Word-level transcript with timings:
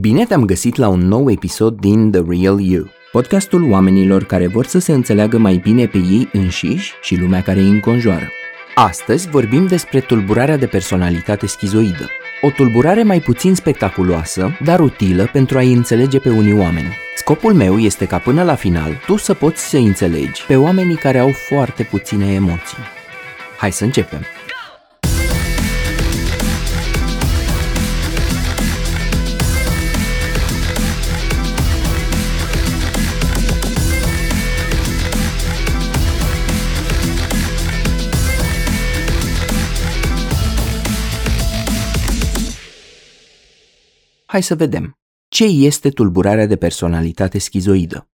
Bine 0.00 0.24
te-am 0.24 0.44
găsit 0.44 0.76
la 0.76 0.88
un 0.88 1.00
nou 1.00 1.30
episod 1.30 1.80
din 1.80 2.10
The 2.10 2.22
Real 2.28 2.60
You, 2.60 2.90
podcastul 3.12 3.70
oamenilor 3.70 4.24
care 4.24 4.46
vor 4.46 4.66
să 4.66 4.78
se 4.78 4.92
înțeleagă 4.92 5.38
mai 5.38 5.56
bine 5.56 5.86
pe 5.86 5.98
ei 5.98 6.28
înșiși 6.32 6.92
și 7.02 7.16
lumea 7.16 7.42
care 7.42 7.60
îi 7.60 7.68
înconjoară. 7.68 8.28
Astăzi 8.74 9.28
vorbim 9.28 9.66
despre 9.66 10.00
tulburarea 10.00 10.56
de 10.56 10.66
personalitate 10.66 11.46
schizoidă, 11.46 12.10
o 12.42 12.50
tulburare 12.50 13.02
mai 13.02 13.20
puțin 13.20 13.54
spectaculoasă, 13.54 14.56
dar 14.64 14.80
utilă 14.80 15.28
pentru 15.32 15.58
a-i 15.58 15.72
înțelege 15.72 16.18
pe 16.18 16.30
unii 16.30 16.58
oameni. 16.58 16.96
Scopul 17.16 17.52
meu 17.52 17.78
este 17.78 18.06
ca 18.06 18.18
până 18.18 18.42
la 18.42 18.54
final 18.54 19.00
tu 19.06 19.16
să 19.16 19.34
poți 19.34 19.68
să 19.68 19.76
înțelegi 19.76 20.44
pe 20.46 20.56
oamenii 20.56 20.96
care 20.96 21.18
au 21.18 21.30
foarte 21.48 21.82
puține 21.82 22.32
emoții. 22.32 22.78
Hai 23.56 23.72
să 23.72 23.84
începem! 23.84 24.20
Hai 44.34 44.42
să 44.42 44.54
vedem. 44.54 44.98
Ce 45.28 45.44
este 45.44 45.88
tulburarea 45.88 46.46
de 46.46 46.56
personalitate 46.56 47.38
schizoidă? 47.38 48.08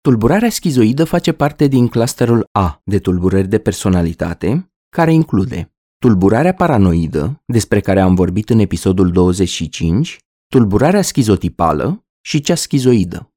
Tulburarea 0.00 0.50
schizoidă 0.50 1.04
face 1.04 1.32
parte 1.32 1.66
din 1.66 1.88
clusterul 1.88 2.48
A 2.52 2.80
de 2.84 2.98
tulburări 2.98 3.48
de 3.48 3.58
personalitate, 3.58 4.72
care 4.88 5.12
include 5.12 5.72
tulburarea 5.98 6.54
paranoidă, 6.54 7.42
despre 7.46 7.80
care 7.80 8.00
am 8.00 8.14
vorbit 8.14 8.50
în 8.50 8.58
episodul 8.58 9.10
25, 9.10 10.18
tulburarea 10.46 11.02
schizotipală 11.02 12.06
și 12.20 12.40
cea 12.40 12.54
schizoidă. 12.54 13.33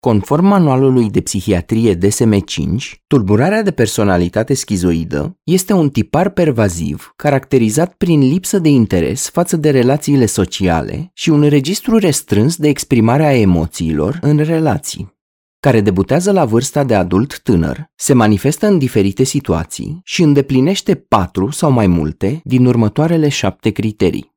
Conform 0.00 0.46
manualului 0.46 1.10
de 1.10 1.20
psihiatrie 1.20 1.94
DSM-5, 1.94 3.00
tulburarea 3.06 3.62
de 3.62 3.70
personalitate 3.70 4.54
schizoidă 4.54 5.38
este 5.44 5.72
un 5.72 5.90
tipar 5.90 6.30
pervaziv 6.30 7.12
caracterizat 7.16 7.94
prin 7.94 8.20
lipsă 8.20 8.58
de 8.58 8.68
interes 8.68 9.28
față 9.28 9.56
de 9.56 9.70
relațiile 9.70 10.26
sociale 10.26 11.10
și 11.14 11.30
un 11.30 11.42
registru 11.42 11.98
restrâns 11.98 12.56
de 12.56 12.68
exprimare 12.68 13.24
a 13.24 13.34
emoțiilor 13.34 14.18
în 14.22 14.36
relații 14.36 15.18
care 15.60 15.80
debutează 15.80 16.32
la 16.32 16.44
vârsta 16.44 16.84
de 16.84 16.94
adult 16.94 17.40
tânăr, 17.40 17.90
se 17.94 18.12
manifestă 18.12 18.66
în 18.66 18.78
diferite 18.78 19.24
situații 19.24 20.00
și 20.04 20.22
îndeplinește 20.22 20.94
patru 20.94 21.50
sau 21.50 21.70
mai 21.70 21.86
multe 21.86 22.40
din 22.44 22.66
următoarele 22.66 23.28
șapte 23.28 23.70
criterii. 23.70 24.34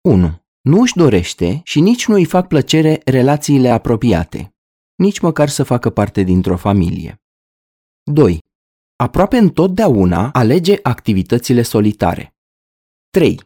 1. 0.00 0.42
Nu 0.60 0.80
își 0.80 0.96
dorește 0.96 1.60
și 1.64 1.80
nici 1.80 2.06
nu 2.06 2.14
îi 2.14 2.24
fac 2.24 2.48
plăcere 2.48 3.00
relațiile 3.04 3.68
apropiate, 3.68 4.52
nici 4.98 5.20
măcar 5.20 5.48
să 5.48 5.62
facă 5.62 5.90
parte 5.90 6.22
dintr-o 6.22 6.56
familie. 6.56 7.22
2. 8.02 8.44
Aproape 8.96 9.36
întotdeauna 9.36 10.30
alege 10.30 10.78
activitățile 10.82 11.62
solitare. 11.62 12.36
3. 13.10 13.40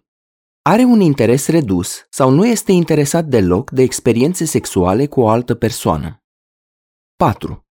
Are 0.62 0.82
un 0.82 1.00
interes 1.00 1.46
redus 1.46 2.06
sau 2.10 2.30
nu 2.30 2.46
este 2.46 2.72
interesat 2.72 3.24
deloc 3.24 3.70
de 3.70 3.82
experiențe 3.82 4.44
sexuale 4.44 5.06
cu 5.06 5.20
o 5.20 5.28
altă 5.28 5.54
persoană. 5.54 6.22
4. 7.16 7.66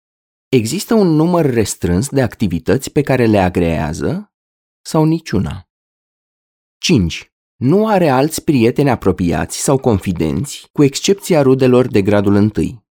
Există 0.50 0.94
un 0.94 1.08
număr 1.08 1.46
restrâns 1.46 2.10
de 2.10 2.22
activități 2.22 2.92
pe 2.92 3.02
care 3.02 3.26
le 3.26 3.40
agrează 3.40 4.34
sau 4.82 5.04
niciuna. 5.04 5.70
5. 6.78 7.32
Nu 7.56 7.88
are 7.88 8.10
alți 8.10 8.44
prieteni 8.44 8.90
apropiați 8.90 9.62
sau 9.62 9.78
confidenți, 9.78 10.70
cu 10.72 10.84
excepția 10.84 11.42
rudelor 11.42 11.88
de 11.88 12.02
gradul 12.02 12.36
1. 12.36 12.87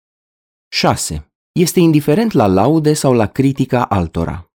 6. 0.77 1.33
Este 1.53 1.81
indiferent 1.81 2.33
la 2.33 2.47
laude 2.47 2.93
sau 2.93 3.13
la 3.13 3.27
critica 3.27 3.85
altora. 3.85 4.53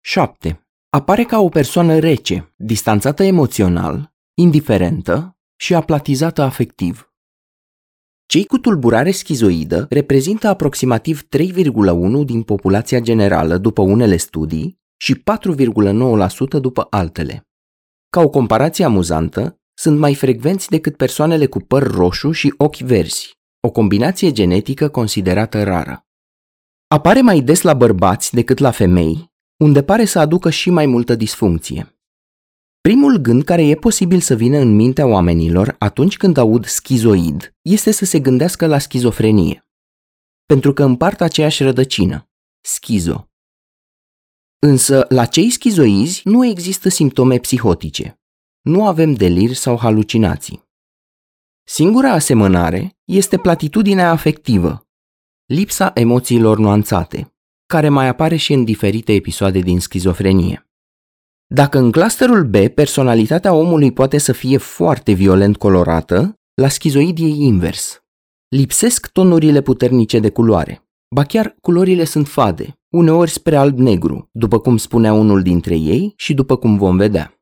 7. 0.00 0.66
Apare 0.90 1.24
ca 1.24 1.40
o 1.40 1.48
persoană 1.48 1.98
rece, 1.98 2.54
distanțată 2.56 3.22
emoțional, 3.22 4.14
indiferentă 4.34 5.36
și 5.56 5.74
aplatizată 5.74 6.42
afectiv. 6.42 7.12
Cei 8.26 8.44
cu 8.44 8.58
tulburare 8.58 9.10
schizoidă 9.10 9.86
reprezintă 9.90 10.48
aproximativ 10.48 11.22
3,1 11.22 12.24
din 12.24 12.42
populația 12.42 13.00
generală 13.00 13.58
după 13.58 13.82
unele 13.82 14.16
studii 14.16 14.80
și 14.96 15.22
4,9% 15.22 16.60
după 16.60 16.86
altele. 16.90 17.48
Ca 18.10 18.20
o 18.20 18.28
comparație 18.28 18.84
amuzantă, 18.84 19.60
sunt 19.74 19.98
mai 19.98 20.14
frecvenți 20.14 20.68
decât 20.68 20.96
persoanele 20.96 21.46
cu 21.46 21.58
păr 21.60 21.82
roșu 21.82 22.30
și 22.30 22.54
ochi 22.56 22.76
verzi, 22.78 23.37
o 23.60 23.70
combinație 23.70 24.32
genetică 24.32 24.88
considerată 24.88 25.62
rară. 25.62 26.06
Apare 26.86 27.20
mai 27.20 27.40
des 27.40 27.62
la 27.62 27.74
bărbați 27.74 28.34
decât 28.34 28.58
la 28.58 28.70
femei, 28.70 29.32
unde 29.56 29.82
pare 29.82 30.04
să 30.04 30.18
aducă 30.18 30.50
și 30.50 30.70
mai 30.70 30.86
multă 30.86 31.14
disfuncție. 31.14 31.98
Primul 32.80 33.16
gând 33.16 33.44
care 33.44 33.66
e 33.66 33.74
posibil 33.74 34.20
să 34.20 34.34
vină 34.34 34.58
în 34.58 34.74
mintea 34.74 35.06
oamenilor 35.06 35.76
atunci 35.78 36.16
când 36.16 36.36
aud 36.36 36.66
schizoid 36.66 37.56
este 37.62 37.90
să 37.90 38.04
se 38.04 38.20
gândească 38.20 38.66
la 38.66 38.78
schizofrenie. 38.78 39.68
Pentru 40.46 40.72
că 40.72 40.82
împart 40.82 41.20
aceeași 41.20 41.62
rădăcină, 41.62 42.30
schizo. 42.60 43.30
Însă, 44.58 45.06
la 45.08 45.24
cei 45.24 45.50
schizoizi 45.50 46.20
nu 46.24 46.46
există 46.46 46.88
simptome 46.88 47.38
psihotice. 47.38 48.20
Nu 48.60 48.86
avem 48.86 49.12
delir 49.12 49.52
sau 49.52 49.78
halucinații. 49.78 50.67
Singura 51.70 52.12
asemănare 52.12 52.96
este 53.04 53.36
platitudinea 53.36 54.10
afectivă, 54.10 54.86
lipsa 55.46 55.90
emoțiilor 55.94 56.58
nuanțate, 56.58 57.34
care 57.66 57.88
mai 57.88 58.08
apare 58.08 58.36
și 58.36 58.52
în 58.52 58.64
diferite 58.64 59.12
episoade 59.12 59.58
din 59.58 59.80
schizofrenie. 59.80 60.66
Dacă 61.46 61.78
în 61.78 61.90
clusterul 61.90 62.44
B 62.44 62.56
personalitatea 62.74 63.52
omului 63.52 63.92
poate 63.92 64.18
să 64.18 64.32
fie 64.32 64.56
foarte 64.56 65.12
violent 65.12 65.56
colorată, 65.56 66.34
la 66.54 66.68
schizoid 66.68 67.18
e 67.18 67.26
invers. 67.26 68.02
Lipsesc 68.48 69.06
tonurile 69.06 69.60
puternice 69.60 70.18
de 70.18 70.30
culoare. 70.30 70.88
Ba 71.14 71.24
chiar 71.24 71.56
culorile 71.60 72.04
sunt 72.04 72.28
fade, 72.28 72.78
uneori 72.88 73.30
spre 73.30 73.56
alb-negru, 73.56 74.28
după 74.32 74.58
cum 74.58 74.76
spunea 74.76 75.12
unul 75.12 75.42
dintre 75.42 75.76
ei 75.76 76.12
și 76.16 76.34
după 76.34 76.56
cum 76.56 76.76
vom 76.76 76.96
vedea. 76.96 77.37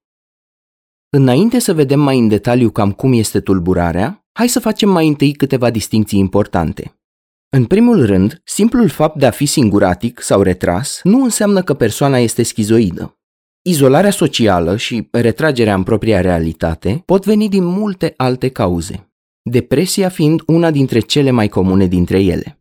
Înainte 1.10 1.58
să 1.58 1.74
vedem 1.74 2.00
mai 2.00 2.18
în 2.18 2.28
detaliu 2.28 2.70
cam 2.70 2.92
cum 2.92 3.12
este 3.12 3.40
tulburarea, 3.40 4.26
hai 4.32 4.48
să 4.48 4.60
facem 4.60 4.88
mai 4.88 5.08
întâi 5.08 5.32
câteva 5.32 5.70
distinții 5.70 6.18
importante. 6.18 7.00
În 7.48 7.64
primul 7.64 8.06
rând, 8.06 8.40
simplul 8.44 8.88
fapt 8.88 9.18
de 9.18 9.26
a 9.26 9.30
fi 9.30 9.46
singuratic 9.46 10.20
sau 10.20 10.42
retras 10.42 11.00
nu 11.02 11.22
înseamnă 11.22 11.62
că 11.62 11.74
persoana 11.74 12.18
este 12.18 12.42
schizoidă. 12.42 13.18
Izolarea 13.62 14.10
socială 14.10 14.76
și 14.76 15.08
retragerea 15.12 15.74
în 15.74 15.82
propria 15.82 16.20
realitate 16.20 17.02
pot 17.06 17.24
veni 17.24 17.48
din 17.48 17.64
multe 17.64 18.14
alte 18.16 18.48
cauze, 18.48 19.12
depresia 19.42 20.08
fiind 20.08 20.42
una 20.46 20.70
dintre 20.70 20.98
cele 20.98 21.30
mai 21.30 21.48
comune 21.48 21.86
dintre 21.86 22.20
ele. 22.20 22.60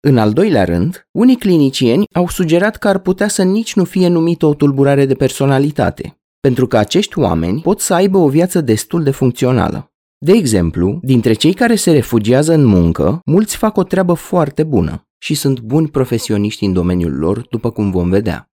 În 0.00 0.18
al 0.18 0.32
doilea 0.32 0.64
rând, 0.64 1.08
unii 1.12 1.36
clinicieni 1.36 2.04
au 2.12 2.28
sugerat 2.28 2.76
că 2.76 2.88
ar 2.88 2.98
putea 2.98 3.28
să 3.28 3.42
nici 3.42 3.74
nu 3.74 3.84
fie 3.84 4.08
numită 4.08 4.46
o 4.46 4.54
tulburare 4.54 5.06
de 5.06 5.14
personalitate, 5.14 6.20
pentru 6.46 6.66
că 6.66 6.76
acești 6.76 7.18
oameni 7.18 7.60
pot 7.60 7.80
să 7.80 7.94
aibă 7.94 8.18
o 8.18 8.28
viață 8.28 8.60
destul 8.60 9.02
de 9.02 9.10
funcțională. 9.10 9.92
De 10.18 10.32
exemplu, 10.32 11.00
dintre 11.02 11.32
cei 11.32 11.52
care 11.52 11.74
se 11.74 11.92
refugiază 11.92 12.52
în 12.52 12.64
muncă, 12.64 13.20
mulți 13.24 13.56
fac 13.56 13.76
o 13.76 13.82
treabă 13.82 14.12
foarte 14.12 14.64
bună 14.64 15.08
și 15.18 15.34
sunt 15.34 15.60
buni 15.60 15.88
profesioniști 15.88 16.64
în 16.64 16.72
domeniul 16.72 17.12
lor, 17.18 17.46
după 17.50 17.70
cum 17.70 17.90
vom 17.90 18.08
vedea. 18.08 18.50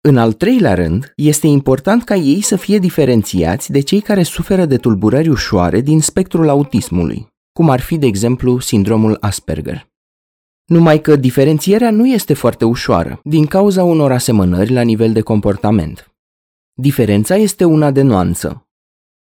În 0.00 0.16
al 0.16 0.32
treilea 0.32 0.74
rând, 0.74 1.12
este 1.16 1.46
important 1.46 2.04
ca 2.04 2.14
ei 2.14 2.40
să 2.40 2.56
fie 2.56 2.78
diferențiați 2.78 3.72
de 3.72 3.80
cei 3.80 4.00
care 4.00 4.22
suferă 4.22 4.64
de 4.64 4.76
tulburări 4.76 5.28
ușoare 5.28 5.80
din 5.80 6.00
spectrul 6.00 6.48
autismului, 6.48 7.26
cum 7.52 7.70
ar 7.70 7.80
fi, 7.80 7.98
de 7.98 8.06
exemplu, 8.06 8.58
sindromul 8.58 9.16
Asperger. 9.20 9.88
Numai 10.64 11.00
că 11.00 11.16
diferențierea 11.16 11.90
nu 11.90 12.06
este 12.06 12.34
foarte 12.34 12.64
ușoară, 12.64 13.20
din 13.24 13.46
cauza 13.46 13.84
unor 13.84 14.12
asemănări 14.12 14.72
la 14.72 14.82
nivel 14.82 15.12
de 15.12 15.20
comportament. 15.20 16.12
Diferența 16.80 17.34
este 17.34 17.64
una 17.64 17.90
de 17.90 18.02
nuanță. 18.02 18.68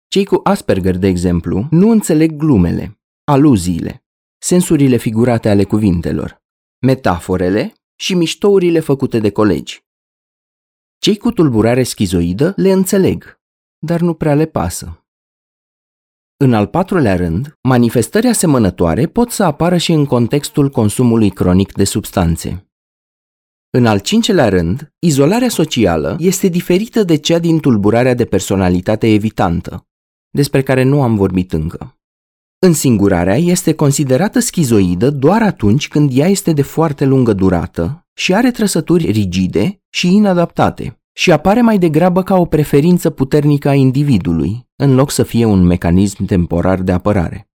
Cei 0.08 0.24
cu 0.24 0.40
Asperger, 0.42 0.96
de 0.96 1.06
exemplu, 1.06 1.66
nu 1.70 1.90
înțeleg 1.90 2.36
glumele, 2.36 3.00
aluziile, 3.24 4.04
sensurile 4.38 4.96
figurate 4.96 5.48
ale 5.48 5.64
cuvintelor, 5.64 6.42
metaforele 6.78 7.72
și 7.96 8.14
miștourile 8.14 8.80
făcute 8.80 9.18
de 9.18 9.30
colegi. 9.30 9.84
Cei 10.98 11.16
cu 11.16 11.32
tulburare 11.32 11.82
schizoidă 11.82 12.52
le 12.56 12.72
înțeleg, 12.72 13.40
dar 13.78 14.00
nu 14.00 14.14
prea 14.14 14.34
le 14.34 14.46
pasă. 14.46 15.06
În 16.36 16.54
al 16.54 16.66
patrulea 16.66 17.16
rând, 17.16 17.58
manifestări 17.62 18.26
asemănătoare 18.26 19.06
pot 19.06 19.30
să 19.30 19.44
apară 19.44 19.76
și 19.76 19.92
în 19.92 20.06
contextul 20.06 20.70
consumului 20.70 21.30
cronic 21.30 21.72
de 21.72 21.84
substanțe. 21.84 22.67
În 23.70 23.86
al 23.86 23.98
cincelea 23.98 24.48
rând, 24.48 24.92
izolarea 24.98 25.48
socială 25.48 26.16
este 26.18 26.48
diferită 26.48 27.02
de 27.02 27.16
cea 27.16 27.38
din 27.38 27.60
tulburarea 27.60 28.14
de 28.14 28.24
personalitate 28.24 29.12
evitantă, 29.12 29.86
despre 30.30 30.62
care 30.62 30.82
nu 30.82 31.02
am 31.02 31.16
vorbit 31.16 31.52
încă. 31.52 31.96
Însingurarea 32.58 33.36
este 33.36 33.74
considerată 33.74 34.38
schizoidă 34.38 35.10
doar 35.10 35.42
atunci 35.42 35.88
când 35.88 36.10
ea 36.14 36.26
este 36.26 36.52
de 36.52 36.62
foarte 36.62 37.04
lungă 37.04 37.32
durată 37.32 38.06
și 38.14 38.34
are 38.34 38.50
trăsături 38.50 39.10
rigide 39.10 39.82
și 39.90 40.14
inadaptate 40.14 41.00
și 41.12 41.32
apare 41.32 41.60
mai 41.60 41.78
degrabă 41.78 42.22
ca 42.22 42.36
o 42.36 42.44
preferință 42.44 43.10
puternică 43.10 43.68
a 43.68 43.74
individului, 43.74 44.66
în 44.76 44.94
loc 44.94 45.10
să 45.10 45.22
fie 45.22 45.44
un 45.44 45.62
mecanism 45.62 46.24
temporar 46.24 46.80
de 46.80 46.92
apărare. 46.92 47.48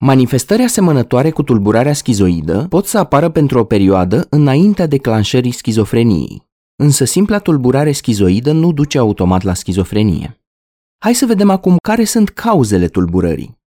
Manifestări 0.00 0.62
asemănătoare 0.62 1.30
cu 1.30 1.42
tulburarea 1.42 1.92
schizoidă 1.92 2.66
pot 2.68 2.86
să 2.86 2.98
apară 2.98 3.28
pentru 3.28 3.58
o 3.58 3.64
perioadă 3.64 4.26
înaintea 4.30 4.86
declanșării 4.86 5.50
schizofreniei, 5.50 6.42
însă 6.76 7.04
simpla 7.04 7.38
tulburare 7.38 7.92
schizoidă 7.92 8.52
nu 8.52 8.72
duce 8.72 8.98
automat 8.98 9.42
la 9.42 9.54
schizofrenie. 9.54 10.40
Hai 10.98 11.14
să 11.14 11.26
vedem 11.26 11.50
acum 11.50 11.76
care 11.82 12.04
sunt 12.04 12.28
cauzele 12.28 12.88
tulburării. 12.88 13.58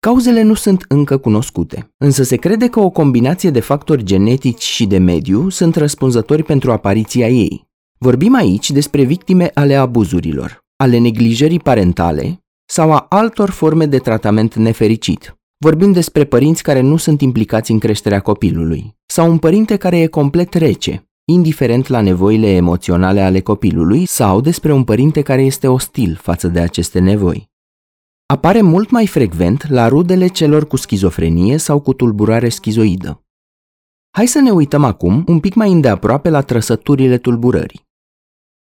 Cauzele 0.00 0.42
nu 0.42 0.54
sunt 0.54 0.84
încă 0.88 1.18
cunoscute, 1.18 1.94
însă 1.96 2.22
se 2.22 2.36
crede 2.36 2.68
că 2.68 2.80
o 2.80 2.90
combinație 2.90 3.50
de 3.50 3.60
factori 3.60 4.04
genetici 4.04 4.62
și 4.62 4.86
de 4.86 4.98
mediu 4.98 5.48
sunt 5.48 5.76
răspunzători 5.76 6.42
pentru 6.42 6.72
apariția 6.72 7.28
ei. 7.28 7.68
Vorbim 7.98 8.34
aici 8.34 8.70
despre 8.70 9.02
victime 9.02 9.50
ale 9.54 9.74
abuzurilor, 9.74 10.64
ale 10.76 10.98
neglijării 10.98 11.60
parentale 11.60 12.43
sau 12.64 12.92
a 12.92 13.06
altor 13.08 13.50
forme 13.50 13.86
de 13.86 13.98
tratament 13.98 14.54
nefericit. 14.54 15.36
Vorbim 15.56 15.92
despre 15.92 16.24
părinți 16.24 16.62
care 16.62 16.80
nu 16.80 16.96
sunt 16.96 17.20
implicați 17.20 17.70
în 17.70 17.78
creșterea 17.78 18.20
copilului, 18.20 18.96
sau 19.06 19.30
un 19.30 19.38
părinte 19.38 19.76
care 19.76 20.00
e 20.00 20.06
complet 20.06 20.54
rece, 20.54 21.08
indiferent 21.24 21.86
la 21.86 22.00
nevoile 22.00 22.50
emoționale 22.50 23.20
ale 23.20 23.40
copilului, 23.40 24.06
sau 24.06 24.40
despre 24.40 24.72
un 24.72 24.84
părinte 24.84 25.22
care 25.22 25.42
este 25.42 25.68
ostil 25.68 26.18
față 26.22 26.48
de 26.48 26.60
aceste 26.60 26.98
nevoi. 26.98 27.52
Apare 28.26 28.60
mult 28.60 28.90
mai 28.90 29.06
frecvent 29.06 29.68
la 29.68 29.88
rudele 29.88 30.26
celor 30.26 30.66
cu 30.66 30.76
schizofrenie 30.76 31.56
sau 31.56 31.80
cu 31.80 31.92
tulburare 31.94 32.48
schizoidă. 32.48 33.22
Hai 34.10 34.26
să 34.26 34.40
ne 34.40 34.50
uităm 34.50 34.84
acum 34.84 35.24
un 35.26 35.40
pic 35.40 35.54
mai 35.54 35.72
îndeaproape 35.72 36.28
la 36.28 36.40
trăsăturile 36.40 37.18
tulburării. 37.18 37.83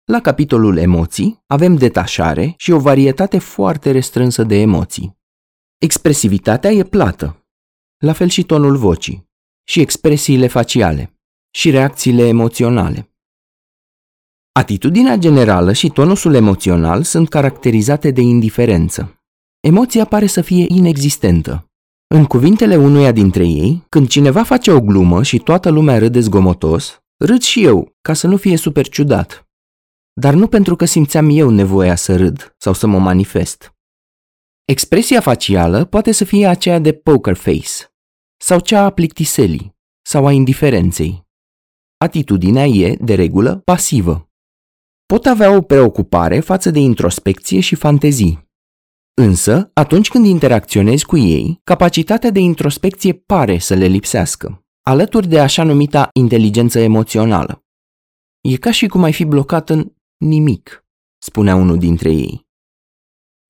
La 0.06 0.22
capitolul 0.22 0.78
emoții 0.78 1.44
avem 1.48 1.76
detașare 1.76 2.54
și 2.58 2.72
o 2.72 2.80
varietate 2.80 3.38
foarte 3.38 3.92
restrânsă 3.92 4.44
de 4.44 4.56
emoții. 4.56 5.18
Expresivitatea 5.78 6.72
e 6.72 6.84
plată, 6.84 7.46
la 7.98 8.14
fel 8.14 8.28
și 8.28 8.44
tonul 8.44 8.78
vocii, 8.78 9.30
și 9.64 9.80
expresiile 9.80 10.48
faciale, 10.48 11.20
și 11.52 11.70
reacțiile 11.70 12.28
emoționale. 12.28 13.10
Atitudinea 14.52 15.16
generală 15.16 15.74
și 15.74 15.90
tonusul 15.90 16.34
emoțional 16.34 17.04
sunt 17.04 17.30
caracterizate 17.30 18.12
de 18.12 18.22
indiferență. 18.22 19.22
Emoția 19.60 20.06
pare 20.06 20.26
să 20.26 20.42
fie 20.42 20.66
inexistentă. 20.68 21.72
În 22.08 22.26
cuvintele 22.26 22.76
unuia 22.76 23.12
dintre 23.12 23.46
ei, 23.48 23.86
când 23.90 24.08
cineva 24.08 24.44
face 24.44 24.72
o 24.72 24.82
glumă 24.82 25.24
și 25.24 25.38
toată 25.38 25.70
lumea 25.70 25.98
râde 25.98 26.20
zgomotos, 26.20 27.04
râd 27.18 27.42
și 27.42 27.64
eu, 27.64 27.96
ca 28.02 28.14
să 28.14 28.28
nu 28.28 28.38
fie 28.38 28.58
super 28.58 28.88
ciudat. 28.88 29.45
Dar 30.20 30.34
nu 30.34 30.48
pentru 30.48 30.76
că 30.76 30.86
simțeam 30.86 31.30
eu 31.30 31.50
nevoia 31.50 31.96
să 31.96 32.16
râd 32.16 32.56
sau 32.58 32.74
să 32.74 32.88
mă 32.88 33.00
manifest. 33.00 33.76
Expresia 34.66 35.22
facială 35.22 35.86
poate 35.86 36.12
să 36.12 36.24
fie 36.24 36.48
aceea 36.48 36.80
de 36.80 36.94
poker 36.94 37.36
face, 37.36 37.94
sau 38.38 38.60
cea 38.60 38.84
a 38.84 38.90
plictiselii, 38.90 39.76
sau 40.02 40.26
a 40.26 40.32
indiferenței. 40.32 41.28
Atitudinea 41.98 42.66
e, 42.66 42.96
de 42.96 43.16
regulă, 43.16 43.56
pasivă. 43.58 44.30
Pot 45.06 45.26
avea 45.26 45.56
o 45.56 45.62
preocupare 45.62 46.40
față 46.40 46.72
de 46.72 46.80
introspecție 46.80 47.60
și 47.60 47.76
fantezii, 47.76 48.46
Însă, 49.22 49.72
atunci 49.74 50.10
când 50.10 50.26
interacționezi 50.26 51.06
cu 51.06 51.18
ei, 51.18 51.60
capacitatea 51.64 52.30
de 52.30 52.40
introspecție 52.40 53.14
pare 53.14 53.58
să 53.58 53.74
le 53.74 53.86
lipsească, 53.86 54.66
alături 54.82 55.28
de 55.28 55.40
așa 55.40 55.64
numita 55.64 56.10
inteligență 56.14 56.80
emoțională. 56.80 57.64
E 58.42 58.58
ca 58.58 58.72
și 58.72 58.88
cum 58.88 59.04
ai 59.04 59.14
fi 59.14 59.26
blocat 59.26 59.70
în 59.70 59.92
nimic, 60.18 60.86
spunea 61.18 61.56
unul 61.56 61.78
dintre 61.78 62.12
ei. 62.12 62.48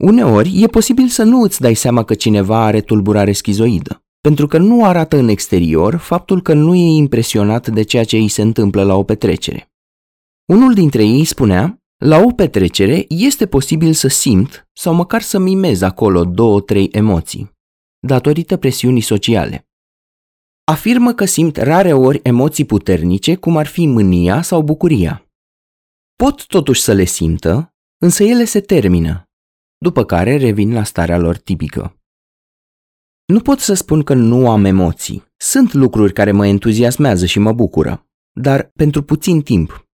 Uneori, 0.04 0.62
e 0.62 0.68
posibil 0.68 1.08
să 1.08 1.24
nu 1.24 1.42
îți 1.42 1.62
dai 1.62 1.74
seama 1.74 2.04
că 2.04 2.14
cineva 2.14 2.64
are 2.64 2.82
tulburare 2.82 3.32
schizoidă, 3.32 4.04
pentru 4.22 4.48
că 4.48 4.58
nu 4.58 4.86
arată 4.86 5.18
în 5.18 5.28
exterior 5.28 5.96
faptul 5.96 6.42
că 6.42 6.54
nu 6.54 6.76
e 6.76 6.98
impresionat 6.98 7.68
de 7.68 7.84
ceea 7.84 8.04
ce 8.04 8.18
îi 8.18 8.28
se 8.28 8.42
întâmplă 8.42 8.84
la 8.84 8.96
o 8.96 9.04
petrecere. 9.04 9.72
Unul 10.46 10.74
dintre 10.74 11.04
ei 11.04 11.26
spunea 11.26 11.80
la 11.98 12.18
o 12.18 12.32
petrecere 12.32 13.06
este 13.10 13.46
posibil 13.46 13.94
să 13.94 14.08
simt 14.08 14.70
sau 14.74 14.94
măcar 14.94 15.22
să 15.22 15.40
mimez 15.40 15.82
acolo 15.82 16.24
două-trei 16.24 16.90
emoții, 16.92 17.52
datorită 18.00 18.58
presiunii 18.58 19.02
sociale. 19.02 19.68
Afirmă 20.64 21.14
că 21.14 21.26
simt 21.26 21.58
rare 21.58 21.94
ori 21.94 22.20
emoții 22.24 22.66
puternice, 22.66 23.36
cum 23.36 23.58
ar 23.58 23.68
fi 23.68 23.88
mânia 23.88 24.42
sau 24.42 24.62
bucuria. 24.62 25.25
Pot 26.16 26.46
totuși 26.46 26.82
să 26.82 26.94
le 26.94 27.04
simtă, 27.04 27.74
însă 27.98 28.24
ele 28.24 28.46
se 28.46 28.62
termină, 28.62 29.30
după 29.78 30.06
care 30.06 30.38
revin 30.38 30.74
la 30.74 30.84
starea 30.84 31.18
lor 31.18 31.38
tipică. 31.38 32.00
Nu 33.26 33.40
pot 33.40 33.60
să 33.60 33.74
spun 33.74 34.04
că 34.04 34.14
nu 34.14 34.50
am 34.50 34.66
emoții. 34.66 35.24
Sunt 35.38 35.74
lucruri 35.74 36.14
care 36.14 36.32
mă 36.32 36.48
entuziasmează 36.48 37.26
și 37.26 37.40
mă 37.40 37.54
bucură, 37.54 38.08
dar 38.32 38.72
pentru 38.76 39.04
puțin 39.04 39.42
timp, 39.42 39.86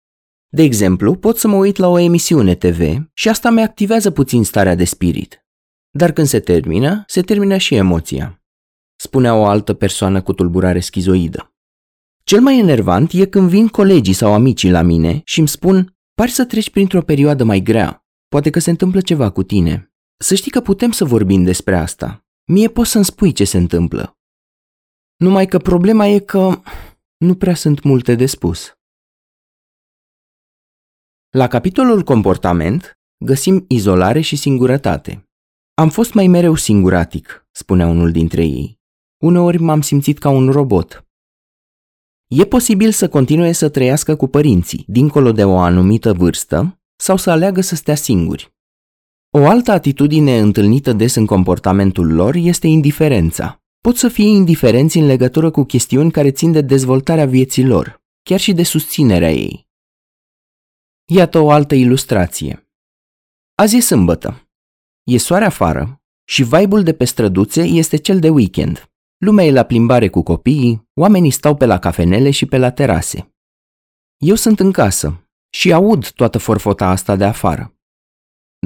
de 0.53 0.63
exemplu, 0.63 1.15
pot 1.15 1.37
să 1.37 1.49
mă 1.49 1.57
uit 1.57 1.77
la 1.77 1.89
o 1.89 1.99
emisiune 1.99 2.55
TV 2.55 3.09
și 3.13 3.29
asta 3.29 3.51
mi 3.51 3.63
activează 3.63 4.11
puțin 4.11 4.45
starea 4.45 4.75
de 4.75 4.85
spirit. 4.85 5.47
Dar 5.91 6.13
când 6.13 6.27
se 6.27 6.41
termină, 6.41 7.05
se 7.07 7.23
termină 7.23 7.57
și 7.57 7.75
emoția. 7.75 8.43
Spunea 8.97 9.35
o 9.35 9.45
altă 9.45 9.75
persoană 9.75 10.23
cu 10.23 10.33
tulburare 10.33 10.81
schizoidă. 10.81 11.55
Cel 12.25 12.41
mai 12.41 12.59
enervant 12.59 13.13
e 13.13 13.27
când 13.27 13.49
vin 13.49 13.69
colegii 13.69 14.13
sau 14.13 14.33
amicii 14.33 14.71
la 14.71 14.83
mine 14.83 15.21
și 15.25 15.39
îmi 15.39 15.49
spun 15.49 15.99
Pari 16.21 16.33
să 16.33 16.45
treci 16.45 16.71
printr-o 16.71 17.03
perioadă 17.03 17.45
mai 17.45 17.61
grea. 17.61 18.07
Poate 18.29 18.51
că 18.51 18.59
se 18.59 18.71
întâmplă 18.71 19.01
ceva 19.01 19.31
cu 19.31 19.43
tine. 19.43 19.93
Să 20.17 20.35
știi 20.35 20.51
că 20.51 20.61
putem 20.61 20.91
să 20.91 21.05
vorbim 21.05 21.45
despre 21.45 21.77
asta. 21.77 22.27
Mie 22.45 22.69
poți 22.69 22.91
să-mi 22.91 23.05
spui 23.05 23.33
ce 23.33 23.45
se 23.45 23.57
întâmplă. 23.57 24.19
Numai 25.17 25.47
că 25.47 25.59
problema 25.59 26.07
e 26.07 26.19
că 26.19 26.61
nu 27.17 27.35
prea 27.35 27.55
sunt 27.55 27.83
multe 27.83 28.15
de 28.15 28.27
spus. 28.27 28.73
La 31.31 31.49
capitolul 31.49 32.03
comportament 32.03 32.99
găsim 33.25 33.65
izolare 33.69 34.21
și 34.21 34.37
singurătate. 34.37 35.29
Am 35.75 35.91
fost 35.91 36.15
mai 36.15 36.27
mereu 36.27 36.55
singuratic, 36.55 37.47
spunea 37.51 37.87
unul 37.87 38.11
dintre 38.13 38.45
ei. 38.45 38.81
Uneori 39.23 39.59
m-am 39.59 39.81
simțit 39.81 40.19
ca 40.19 40.29
un 40.29 40.51
robot. 40.51 41.10
E 42.31 42.45
posibil 42.45 42.91
să 42.91 43.09
continue 43.09 43.53
să 43.53 43.69
trăiască 43.69 44.17
cu 44.17 44.27
părinții, 44.27 44.85
dincolo 44.87 45.33
de 45.33 45.45
o 45.45 45.59
anumită 45.59 46.13
vârstă, 46.13 46.81
sau 46.97 47.17
să 47.17 47.31
aleagă 47.31 47.61
să 47.61 47.75
stea 47.75 47.95
singuri. 47.95 48.55
O 49.31 49.47
altă 49.47 49.71
atitudine 49.71 50.39
întâlnită 50.39 50.93
des 50.93 51.15
în 51.15 51.27
comportamentul 51.27 52.13
lor 52.13 52.35
este 52.35 52.67
indiferența. 52.67 53.63
Pot 53.81 53.97
să 53.97 54.09
fie 54.09 54.27
indiferenți 54.27 54.99
în 54.99 55.07
legătură 55.07 55.51
cu 55.51 55.65
chestiuni 55.65 56.11
care 56.11 56.31
țin 56.31 56.53
de 56.53 56.61
dezvoltarea 56.61 57.27
vieții 57.27 57.67
lor, 57.67 58.03
chiar 58.23 58.41
și 58.41 58.53
de 58.53 58.63
susținerea 58.63 59.33
ei. 59.33 59.69
Iată 61.05 61.39
o 61.39 61.51
altă 61.51 61.75
ilustrație. 61.75 62.69
Azi 63.55 63.77
e 63.77 63.81
sâmbătă. 63.81 64.51
E 65.03 65.19
soare 65.19 65.45
afară 65.45 66.03
și 66.25 66.43
vibe 66.43 66.81
de 66.81 66.93
pe 66.93 67.05
străduțe 67.05 67.63
este 67.63 67.97
cel 67.97 68.19
de 68.21 68.29
weekend. 68.29 68.90
Lumea 69.25 69.45
e 69.45 69.51
la 69.51 69.63
plimbare 69.63 70.09
cu 70.09 70.23
copiii, 70.23 70.89
oamenii 70.95 71.31
stau 71.31 71.57
pe 71.57 71.67
la 71.67 71.79
cafenele 71.79 72.31
și 72.31 72.47
pe 72.47 72.57
la 72.57 72.71
terase. 72.71 73.35
Eu 74.17 74.35
sunt 74.35 74.61
în 74.61 74.73
casă 74.73 75.29
și 75.51 75.73
aud 75.73 76.11
toată 76.11 76.39
forfota 76.39 76.87
asta 76.87 77.17
de 77.17 77.25
afară. 77.25 77.75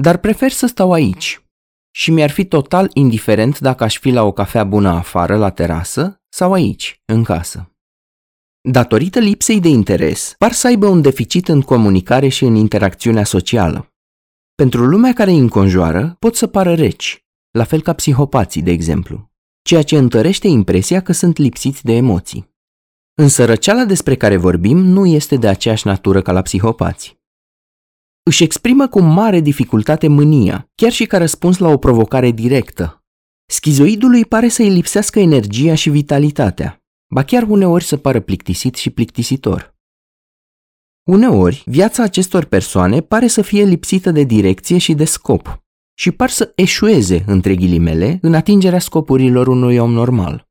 Dar 0.01 0.17
prefer 0.17 0.51
să 0.51 0.65
stau 0.65 0.91
aici 0.91 1.43
și 1.91 2.11
mi-ar 2.11 2.29
fi 2.29 2.45
total 2.45 2.89
indiferent 2.93 3.59
dacă 3.59 3.83
aș 3.83 3.99
fi 3.99 4.09
la 4.09 4.23
o 4.23 4.31
cafea 4.31 4.63
bună 4.63 4.89
afară, 4.89 5.37
la 5.37 5.49
terasă, 5.49 6.21
sau 6.29 6.53
aici, 6.53 7.01
în 7.05 7.23
casă. 7.23 7.71
Datorită 8.61 9.19
lipsei 9.19 9.59
de 9.59 9.67
interes, 9.67 10.35
par 10.37 10.51
să 10.51 10.67
aibă 10.67 10.87
un 10.87 11.01
deficit 11.01 11.47
în 11.47 11.61
comunicare 11.61 12.27
și 12.27 12.43
în 12.43 12.55
interacțiunea 12.55 13.23
socială. 13.23 13.93
Pentru 14.55 14.85
lumea 14.85 15.13
care 15.13 15.31
îi 15.31 15.39
înconjoară, 15.39 16.15
pot 16.19 16.35
să 16.35 16.47
pară 16.47 16.75
reci, 16.75 17.25
la 17.51 17.63
fel 17.63 17.81
ca 17.81 17.93
psihopații, 17.93 18.61
de 18.61 18.71
exemplu, 18.71 19.33
ceea 19.65 19.83
ce 19.83 19.97
întărește 19.97 20.47
impresia 20.47 21.01
că 21.01 21.11
sunt 21.11 21.37
lipsiți 21.37 21.83
de 21.83 21.93
emoții. 21.93 22.53
Însă 23.13 23.45
răceala 23.45 23.85
despre 23.85 24.15
care 24.15 24.37
vorbim 24.37 24.77
nu 24.77 25.05
este 25.05 25.35
de 25.35 25.47
aceeași 25.47 25.87
natură 25.87 26.21
ca 26.21 26.31
la 26.31 26.41
psihopați. 26.41 27.17
Își 28.23 28.43
exprimă 28.43 28.87
cu 28.87 28.99
mare 28.99 29.39
dificultate 29.39 30.07
mânia, 30.07 30.69
chiar 30.75 30.91
și 30.91 31.05
ca 31.05 31.17
răspuns 31.17 31.57
la 31.57 31.67
o 31.67 31.77
provocare 31.77 32.31
directă. 32.31 33.03
Schizoidului 33.45 34.25
pare 34.25 34.47
să-i 34.47 34.69
lipsească 34.69 35.19
energia 35.19 35.75
și 35.75 35.89
vitalitatea, 35.89 36.83
ba 37.13 37.23
chiar 37.23 37.43
uneori 37.43 37.83
să 37.83 37.97
pară 37.97 38.19
plictisit 38.19 38.75
și 38.75 38.89
plictisitor. 38.89 39.75
Uneori, 41.03 41.63
viața 41.65 42.03
acestor 42.03 42.45
persoane 42.45 43.01
pare 43.01 43.27
să 43.27 43.41
fie 43.41 43.63
lipsită 43.63 44.11
de 44.11 44.23
direcție 44.23 44.77
și 44.77 44.93
de 44.93 45.05
scop. 45.05 45.64
Și 45.97 46.11
par 46.11 46.29
să 46.29 46.51
eșueze, 46.55 47.23
între 47.27 47.55
ghilimele, 47.55 48.19
în 48.21 48.33
atingerea 48.33 48.79
scopurilor 48.79 49.47
unui 49.47 49.77
om 49.77 49.91
normal. 49.91 50.47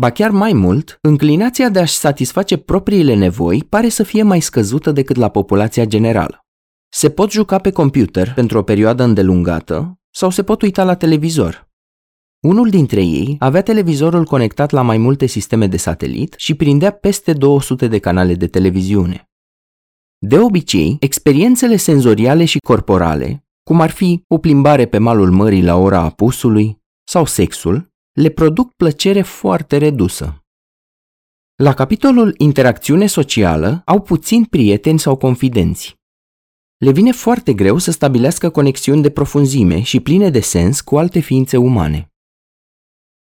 Ba 0.00 0.10
chiar 0.10 0.30
mai 0.30 0.52
mult, 0.52 0.98
înclinația 1.02 1.68
de 1.68 1.78
a-și 1.78 1.94
satisface 1.94 2.56
propriile 2.56 3.14
nevoi 3.14 3.64
pare 3.68 3.88
să 3.88 4.02
fie 4.02 4.22
mai 4.22 4.40
scăzută 4.40 4.92
decât 4.92 5.16
la 5.16 5.28
populația 5.28 5.84
generală. 5.84 6.46
Se 6.88 7.10
pot 7.10 7.30
juca 7.30 7.58
pe 7.58 7.70
computer 7.70 8.32
pentru 8.34 8.58
o 8.58 8.62
perioadă 8.62 9.02
îndelungată 9.02 9.98
sau 10.10 10.30
se 10.30 10.42
pot 10.42 10.62
uita 10.62 10.84
la 10.84 10.94
televizor. 10.94 11.68
Unul 12.40 12.70
dintre 12.70 13.02
ei 13.02 13.36
avea 13.38 13.62
televizorul 13.62 14.24
conectat 14.24 14.70
la 14.70 14.82
mai 14.82 14.98
multe 14.98 15.26
sisteme 15.26 15.66
de 15.66 15.76
satelit 15.76 16.34
și 16.36 16.54
prindea 16.54 16.90
peste 16.90 17.32
200 17.32 17.88
de 17.88 17.98
canale 17.98 18.34
de 18.34 18.46
televiziune. 18.46 19.28
De 20.18 20.38
obicei, 20.38 20.96
experiențele 21.00 21.76
senzoriale 21.76 22.44
și 22.44 22.58
corporale, 22.58 23.43
cum 23.64 23.80
ar 23.80 23.90
fi 23.90 24.24
o 24.28 24.38
plimbare 24.38 24.86
pe 24.86 24.98
malul 24.98 25.30
mării 25.30 25.62
la 25.62 25.76
ora 25.76 26.00
apusului 26.00 26.82
sau 27.08 27.24
sexul, 27.24 27.92
le 28.12 28.28
produc 28.28 28.72
plăcere 28.74 29.22
foarte 29.22 29.76
redusă. 29.76 30.38
La 31.54 31.74
capitolul 31.74 32.34
interacțiune 32.38 33.06
socială 33.06 33.82
au 33.84 34.00
puțin 34.00 34.44
prieteni 34.44 34.98
sau 34.98 35.16
confidenți. 35.16 35.94
Le 36.76 36.90
vine 36.92 37.12
foarte 37.12 37.54
greu 37.54 37.78
să 37.78 37.90
stabilească 37.90 38.50
conexiuni 38.50 39.02
de 39.02 39.10
profunzime 39.10 39.82
și 39.82 40.00
pline 40.00 40.30
de 40.30 40.40
sens 40.40 40.80
cu 40.80 40.98
alte 40.98 41.20
ființe 41.20 41.56
umane. 41.56 42.08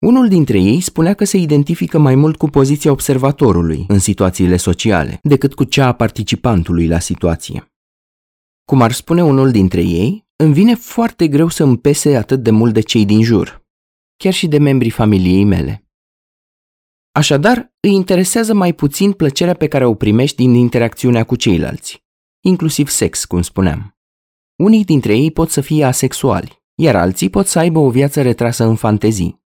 Unul 0.05 0.27
dintre 0.27 0.59
ei 0.59 0.81
spunea 0.81 1.13
că 1.13 1.25
se 1.25 1.37
identifică 1.37 1.97
mai 1.97 2.15
mult 2.15 2.37
cu 2.37 2.47
poziția 2.47 2.91
observatorului 2.91 3.85
în 3.87 3.99
situațiile 3.99 4.57
sociale 4.57 5.19
decât 5.23 5.53
cu 5.53 5.63
cea 5.63 5.87
a 5.87 5.93
participantului 5.93 6.87
la 6.87 6.99
situație. 6.99 7.74
Cum 8.65 8.81
ar 8.81 8.91
spune 8.91 9.23
unul 9.23 9.51
dintre 9.51 9.81
ei, 9.81 10.27
îmi 10.35 10.53
vine 10.53 10.75
foarte 10.75 11.27
greu 11.27 11.47
să 11.47 11.63
îmi 11.63 11.77
pese 11.77 12.15
atât 12.15 12.43
de 12.43 12.51
mult 12.51 12.73
de 12.73 12.81
cei 12.81 13.05
din 13.05 13.23
jur, 13.23 13.65
chiar 14.17 14.33
și 14.33 14.47
de 14.47 14.57
membrii 14.57 14.91
familiei 14.91 15.43
mele. 15.43 15.89
Așadar, 17.11 17.73
îi 17.79 17.93
interesează 17.93 18.53
mai 18.53 18.73
puțin 18.73 19.11
plăcerea 19.11 19.53
pe 19.53 19.67
care 19.67 19.85
o 19.85 19.95
primești 19.95 20.35
din 20.35 20.53
interacțiunea 20.53 21.23
cu 21.23 21.35
ceilalți, 21.35 22.03
inclusiv 22.43 22.87
sex, 22.87 23.25
cum 23.25 23.41
spuneam. 23.41 23.97
Unii 24.55 24.83
dintre 24.83 25.17
ei 25.17 25.31
pot 25.31 25.49
să 25.49 25.61
fie 25.61 25.83
asexuali, 25.83 26.63
iar 26.75 26.95
alții 26.95 27.29
pot 27.29 27.47
să 27.47 27.59
aibă 27.59 27.79
o 27.79 27.89
viață 27.89 28.21
retrasă 28.21 28.63
în 28.63 28.75
fantezii. 28.75 29.43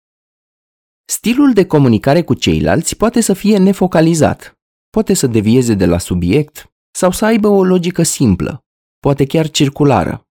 Stilul 1.05 1.53
de 1.53 1.65
comunicare 1.65 2.23
cu 2.23 2.33
ceilalți 2.33 2.95
poate 2.95 3.21
să 3.21 3.33
fie 3.33 3.57
nefocalizat, 3.57 4.59
poate 4.89 5.13
să 5.13 5.27
devieze 5.27 5.73
de 5.73 5.85
la 5.85 5.97
subiect 5.97 6.73
sau 6.91 7.11
să 7.11 7.25
aibă 7.25 7.47
o 7.47 7.63
logică 7.63 8.03
simplă, 8.03 8.63
poate 8.99 9.25
chiar 9.25 9.49
circulară. 9.49 10.27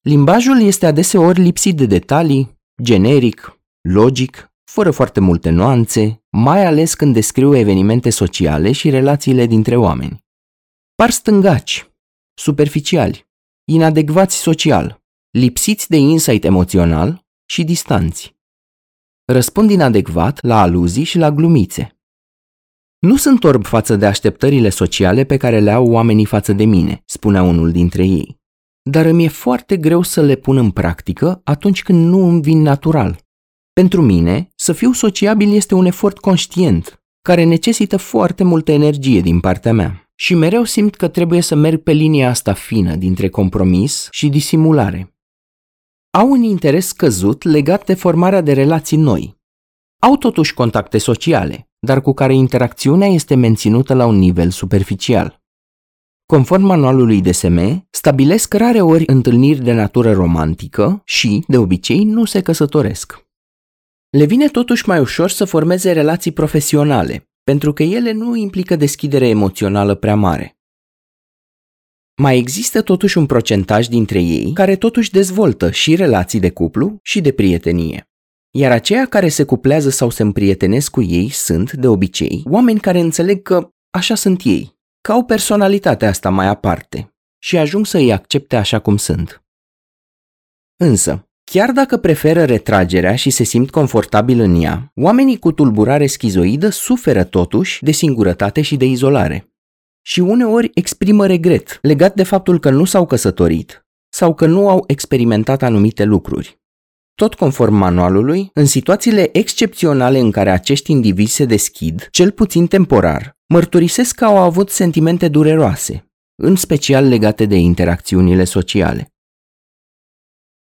Limbajul 0.00 0.60
este 0.60 0.86
adeseori 0.86 1.40
lipsit 1.40 1.76
de 1.76 1.86
detalii, 1.86 2.58
generic, 2.82 3.60
logic, 3.88 4.50
fără 4.70 4.90
foarte 4.90 5.20
multe 5.20 5.50
nuanțe, 5.50 6.22
mai 6.30 6.66
ales 6.66 6.94
când 6.94 7.14
descriu 7.14 7.56
evenimente 7.56 8.10
sociale 8.10 8.72
și 8.72 8.90
relațiile 8.90 9.46
dintre 9.46 9.76
oameni. 9.76 10.24
Par 10.94 11.10
stângaci, 11.10 11.90
superficiali, 12.34 13.26
inadecvați 13.64 14.36
social, 14.36 15.02
lipsiți 15.30 15.88
de 15.88 15.96
insight 15.96 16.44
emoțional 16.44 17.24
și 17.48 17.64
distanți. 17.64 18.36
Răspund 19.32 19.70
inadecvat 19.70 20.42
la 20.42 20.60
aluzii 20.60 21.04
și 21.04 21.18
la 21.18 21.30
glumițe. 21.30 21.95
Nu 22.98 23.16
sunt 23.16 23.44
orb 23.44 23.64
față 23.64 23.96
de 23.96 24.06
așteptările 24.06 24.68
sociale 24.68 25.24
pe 25.24 25.36
care 25.36 25.60
le 25.60 25.70
au 25.70 25.90
oamenii 25.90 26.24
față 26.24 26.52
de 26.52 26.64
mine, 26.64 27.02
spunea 27.04 27.42
unul 27.42 27.70
dintre 27.70 28.04
ei. 28.04 28.38
Dar 28.82 29.04
îmi 29.04 29.24
e 29.24 29.28
foarte 29.28 29.76
greu 29.76 30.02
să 30.02 30.22
le 30.22 30.34
pun 30.34 30.56
în 30.56 30.70
practică 30.70 31.40
atunci 31.44 31.82
când 31.82 32.06
nu 32.06 32.28
îmi 32.28 32.40
vin 32.40 32.62
natural. 32.62 33.18
Pentru 33.72 34.02
mine, 34.02 34.48
să 34.56 34.72
fiu 34.72 34.92
sociabil 34.92 35.54
este 35.54 35.74
un 35.74 35.84
efort 35.84 36.18
conștient, 36.18 37.02
care 37.22 37.44
necesită 37.44 37.96
foarte 37.96 38.44
multă 38.44 38.72
energie 38.72 39.20
din 39.20 39.40
partea 39.40 39.72
mea. 39.72 40.10
Și 40.14 40.34
mereu 40.34 40.64
simt 40.64 40.94
că 40.94 41.08
trebuie 41.08 41.40
să 41.40 41.54
merg 41.54 41.82
pe 41.82 41.92
linia 41.92 42.28
asta 42.28 42.52
fină 42.52 42.94
dintre 42.94 43.28
compromis 43.28 44.08
și 44.10 44.28
disimulare 44.28 45.16
au 46.16 46.30
un 46.30 46.42
interes 46.42 46.86
scăzut 46.86 47.42
legat 47.42 47.86
de 47.86 47.94
formarea 47.94 48.40
de 48.40 48.52
relații 48.52 48.96
noi. 48.96 49.36
Au 49.98 50.16
totuși 50.16 50.54
contacte 50.54 50.98
sociale, 50.98 51.65
dar 51.78 52.00
cu 52.00 52.12
care 52.12 52.34
interacțiunea 52.34 53.08
este 53.08 53.34
menținută 53.34 53.94
la 53.94 54.06
un 54.06 54.16
nivel 54.16 54.50
superficial. 54.50 55.44
Conform 56.26 56.62
manualului 56.62 57.20
DSM, 57.20 57.86
stabilesc 57.90 58.54
rare 58.54 58.80
ori 58.80 59.04
întâlniri 59.06 59.64
de 59.64 59.72
natură 59.72 60.12
romantică 60.12 61.02
și, 61.04 61.44
de 61.48 61.56
obicei, 61.56 62.04
nu 62.04 62.24
se 62.24 62.42
căsătoresc. 62.42 63.24
Le 64.10 64.24
vine 64.24 64.48
totuși 64.48 64.88
mai 64.88 65.00
ușor 65.00 65.30
să 65.30 65.44
formeze 65.44 65.92
relații 65.92 66.32
profesionale, 66.32 67.30
pentru 67.44 67.72
că 67.72 67.82
ele 67.82 68.12
nu 68.12 68.36
implică 68.36 68.76
deschidere 68.76 69.28
emoțională 69.28 69.94
prea 69.94 70.14
mare. 70.14 70.58
Mai 72.16 72.38
există 72.38 72.82
totuși 72.82 73.18
un 73.18 73.26
procentaj 73.26 73.86
dintre 73.86 74.22
ei 74.22 74.52
care 74.52 74.76
totuși 74.76 75.10
dezvoltă 75.10 75.70
și 75.70 75.94
relații 75.94 76.40
de 76.40 76.50
cuplu 76.50 76.98
și 77.02 77.20
de 77.20 77.32
prietenie. 77.32 78.05
Iar 78.58 78.72
aceia 78.72 79.06
care 79.06 79.28
se 79.28 79.44
cuplează 79.44 79.90
sau 79.90 80.10
se 80.10 80.22
împrietenesc 80.22 80.90
cu 80.90 81.02
ei 81.02 81.28
sunt, 81.28 81.72
de 81.72 81.86
obicei, 81.86 82.42
oameni 82.50 82.80
care 82.80 83.00
înțeleg 83.00 83.42
că 83.42 83.68
așa 83.90 84.14
sunt 84.14 84.40
ei, 84.44 84.76
că 85.00 85.12
au 85.12 85.24
personalitatea 85.24 86.08
asta 86.08 86.30
mai 86.30 86.46
aparte 86.46 87.14
și 87.38 87.58
ajung 87.58 87.86
să 87.86 87.96
îi 87.96 88.12
accepte 88.12 88.56
așa 88.56 88.78
cum 88.78 88.96
sunt. 88.96 89.42
Însă, 90.76 91.28
chiar 91.44 91.70
dacă 91.70 91.96
preferă 91.96 92.44
retragerea 92.44 93.16
și 93.16 93.30
se 93.30 93.44
simt 93.44 93.70
confortabil 93.70 94.40
în 94.40 94.62
ea, 94.62 94.92
oamenii 94.94 95.38
cu 95.38 95.52
tulburare 95.52 96.06
schizoidă 96.06 96.68
suferă 96.68 97.24
totuși 97.24 97.82
de 97.82 97.90
singurătate 97.90 98.62
și 98.62 98.76
de 98.76 98.84
izolare 98.84 99.52
și 100.02 100.20
uneori 100.20 100.70
exprimă 100.74 101.26
regret 101.26 101.78
legat 101.82 102.14
de 102.14 102.22
faptul 102.22 102.60
că 102.60 102.70
nu 102.70 102.84
s-au 102.84 103.06
căsătorit 103.06 103.86
sau 104.08 104.34
că 104.34 104.46
nu 104.46 104.68
au 104.68 104.84
experimentat 104.86 105.62
anumite 105.62 106.04
lucruri. 106.04 106.64
Tot 107.16 107.34
conform 107.34 107.74
manualului, 107.74 108.50
în 108.52 108.66
situațiile 108.66 109.38
excepționale 109.38 110.18
în 110.18 110.30
care 110.30 110.50
acești 110.50 110.90
indivizi 110.90 111.34
se 111.34 111.44
deschid, 111.44 112.08
cel 112.10 112.30
puțin 112.30 112.66
temporar, 112.66 113.36
mărturisesc 113.46 114.14
că 114.14 114.24
au 114.24 114.38
avut 114.38 114.70
sentimente 114.70 115.28
dureroase, 115.28 116.10
în 116.42 116.56
special 116.56 117.08
legate 117.08 117.46
de 117.46 117.56
interacțiunile 117.56 118.44
sociale. 118.44 119.14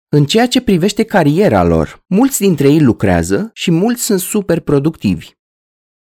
În 0.10 0.26
ceea 0.26 0.48
ce 0.48 0.62
privește 0.62 1.04
cariera 1.04 1.64
lor, 1.64 2.04
mulți 2.08 2.40
dintre 2.40 2.68
ei 2.68 2.82
lucrează 2.82 3.50
și 3.54 3.72
mulți 3.72 4.04
sunt 4.04 4.20
super 4.20 4.60
productivi. 4.60 5.32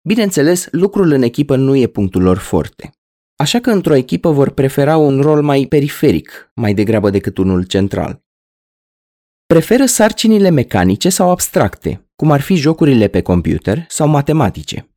Bineînțeles, 0.08 0.68
lucrul 0.72 1.12
în 1.12 1.22
echipă 1.22 1.56
nu 1.56 1.76
e 1.76 1.88
punctul 1.88 2.22
lor 2.22 2.38
forte. 2.38 2.92
Așa 3.36 3.60
că 3.60 3.72
într-o 3.72 3.96
echipă 3.96 4.32
vor 4.32 4.50
prefera 4.50 4.98
un 4.98 5.22
rol 5.22 5.42
mai 5.42 5.66
periferic, 5.70 6.52
mai 6.56 6.74
degrabă 6.74 7.10
decât 7.10 7.38
unul 7.38 7.64
central. 7.64 8.24
Preferă 9.52 9.86
sarcinile 9.86 10.50
mecanice 10.50 11.10
sau 11.10 11.30
abstracte, 11.30 12.10
cum 12.16 12.32
ar 12.32 12.42
fi 12.42 12.56
jocurile 12.56 13.08
pe 13.08 13.22
computer 13.22 13.86
sau 13.88 14.08
matematice. 14.08 14.96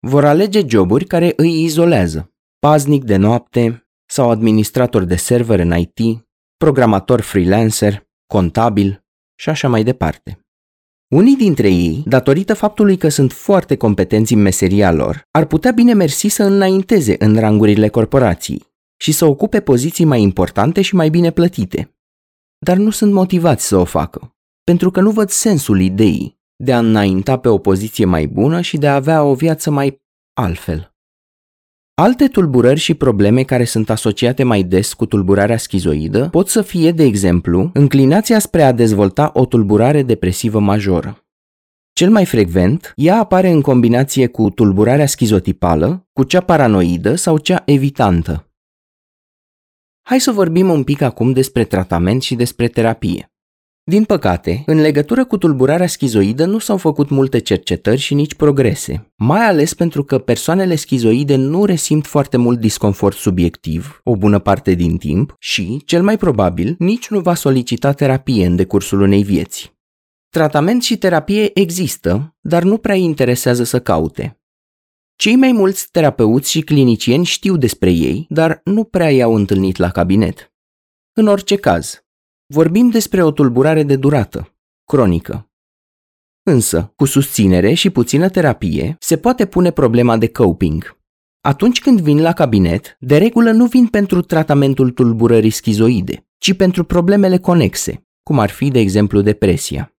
Vor 0.00 0.24
alege 0.24 0.62
joburi 0.66 1.04
care 1.04 1.32
îi 1.36 1.62
izolează, 1.62 2.32
paznic 2.58 3.04
de 3.04 3.16
noapte 3.16 3.86
sau 4.10 4.30
administrator 4.30 5.04
de 5.04 5.16
server 5.16 5.58
în 5.58 5.74
IT, 5.78 6.26
programator 6.56 7.20
freelancer, 7.20 8.06
contabil 8.26 9.04
și 9.34 9.48
așa 9.48 9.68
mai 9.68 9.84
departe. 9.84 10.46
Unii 11.14 11.36
dintre 11.36 11.68
ei, 11.68 12.02
datorită 12.06 12.54
faptului 12.54 12.96
că 12.96 13.08
sunt 13.08 13.32
foarte 13.32 13.76
competenți 13.76 14.32
în 14.32 14.42
meseria 14.42 14.92
lor, 14.92 15.22
ar 15.30 15.44
putea 15.44 15.70
bine 15.70 15.92
mersi 15.92 16.28
să 16.28 16.42
înainteze 16.42 17.16
în 17.18 17.38
rangurile 17.38 17.88
corporației 17.88 18.62
și 18.96 19.12
să 19.12 19.24
ocupe 19.24 19.60
poziții 19.60 20.04
mai 20.04 20.22
importante 20.22 20.82
și 20.82 20.94
mai 20.94 21.08
bine 21.08 21.30
plătite. 21.30 21.93
Dar 22.64 22.76
nu 22.76 22.90
sunt 22.90 23.12
motivați 23.12 23.66
să 23.66 23.76
o 23.76 23.84
facă, 23.84 24.34
pentru 24.64 24.90
că 24.90 25.00
nu 25.00 25.10
văd 25.10 25.28
sensul 25.28 25.80
ideii 25.80 26.38
de 26.56 26.72
a 26.72 26.78
înainta 26.78 27.38
pe 27.38 27.48
o 27.48 27.58
poziție 27.58 28.04
mai 28.04 28.26
bună 28.26 28.60
și 28.60 28.76
de 28.76 28.88
a 28.88 28.94
avea 28.94 29.22
o 29.22 29.34
viață 29.34 29.70
mai 29.70 30.02
altfel. 30.40 30.94
Alte 31.94 32.26
tulburări 32.26 32.80
și 32.80 32.94
probleme 32.94 33.42
care 33.42 33.64
sunt 33.64 33.90
asociate 33.90 34.42
mai 34.42 34.62
des 34.62 34.92
cu 34.92 35.06
tulburarea 35.06 35.56
schizoidă 35.56 36.28
pot 36.28 36.48
să 36.48 36.62
fie, 36.62 36.92
de 36.92 37.02
exemplu, 37.02 37.70
înclinația 37.74 38.38
spre 38.38 38.62
a 38.62 38.72
dezvolta 38.72 39.30
o 39.34 39.46
tulburare 39.46 40.02
depresivă 40.02 40.58
majoră. 40.58 41.24
Cel 41.92 42.10
mai 42.10 42.24
frecvent, 42.24 42.92
ea 42.96 43.18
apare 43.18 43.50
în 43.50 43.60
combinație 43.60 44.26
cu 44.26 44.50
tulburarea 44.50 45.06
schizotipală, 45.06 46.08
cu 46.12 46.22
cea 46.22 46.40
paranoidă 46.40 47.14
sau 47.14 47.38
cea 47.38 47.62
evitantă. 47.66 48.48
Hai 50.06 50.20
să 50.20 50.30
vorbim 50.30 50.70
un 50.70 50.82
pic 50.82 51.00
acum 51.00 51.32
despre 51.32 51.64
tratament 51.64 52.22
și 52.22 52.34
despre 52.34 52.68
terapie. 52.68 53.32
Din 53.84 54.04
păcate, 54.04 54.62
în 54.66 54.80
legătură 54.80 55.24
cu 55.24 55.38
tulburarea 55.38 55.86
schizoidă 55.86 56.44
nu 56.44 56.58
s-au 56.58 56.76
făcut 56.76 57.10
multe 57.10 57.38
cercetări 57.38 58.00
și 58.00 58.14
nici 58.14 58.34
progrese, 58.34 59.12
mai 59.16 59.40
ales 59.40 59.74
pentru 59.74 60.04
că 60.04 60.18
persoanele 60.18 60.74
schizoide 60.74 61.36
nu 61.36 61.64
resimt 61.64 62.06
foarte 62.06 62.36
mult 62.36 62.60
disconfort 62.60 63.16
subiectiv, 63.16 64.00
o 64.02 64.16
bună 64.16 64.38
parte 64.38 64.74
din 64.74 64.96
timp, 64.96 65.34
și, 65.38 65.82
cel 65.84 66.02
mai 66.02 66.16
probabil, 66.16 66.74
nici 66.78 67.08
nu 67.08 67.20
va 67.20 67.34
solicita 67.34 67.92
terapie 67.92 68.46
în 68.46 68.56
decursul 68.56 69.00
unei 69.00 69.22
vieți. 69.22 69.72
Tratament 70.28 70.82
și 70.82 70.96
terapie 70.96 71.58
există, 71.58 72.36
dar 72.40 72.62
nu 72.62 72.78
prea 72.78 72.94
îi 72.94 73.02
interesează 73.02 73.64
să 73.64 73.80
caute. 73.80 74.38
Cei 75.16 75.36
mai 75.36 75.52
mulți 75.52 75.90
terapeuți 75.90 76.50
și 76.50 76.60
clinicieni 76.60 77.24
știu 77.24 77.56
despre 77.56 77.90
ei, 77.90 78.26
dar 78.28 78.60
nu 78.64 78.84
prea 78.84 79.10
i-au 79.10 79.34
întâlnit 79.34 79.76
la 79.76 79.90
cabinet. 79.90 80.52
În 81.12 81.26
orice 81.26 81.56
caz, 81.56 82.04
vorbim 82.46 82.88
despre 82.88 83.22
o 83.22 83.30
tulburare 83.30 83.82
de 83.82 83.96
durată, 83.96 84.54
cronică. 84.84 85.48
Însă, 86.42 86.92
cu 86.96 87.04
susținere 87.04 87.72
și 87.72 87.90
puțină 87.90 88.28
terapie, 88.28 88.96
se 89.00 89.16
poate 89.16 89.46
pune 89.46 89.70
problema 89.70 90.16
de 90.16 90.28
coping. 90.28 90.98
Atunci 91.40 91.80
când 91.80 92.00
vin 92.00 92.20
la 92.20 92.32
cabinet, 92.32 92.96
de 93.00 93.18
regulă 93.18 93.50
nu 93.50 93.66
vin 93.66 93.86
pentru 93.86 94.20
tratamentul 94.20 94.90
tulburării 94.90 95.50
schizoide, 95.50 96.26
ci 96.38 96.56
pentru 96.56 96.84
problemele 96.84 97.38
conexe, 97.38 98.06
cum 98.22 98.38
ar 98.38 98.50
fi, 98.50 98.68
de 98.68 98.78
exemplu, 98.78 99.20
depresia. 99.20 99.93